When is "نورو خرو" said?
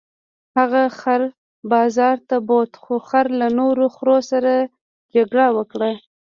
3.59-4.17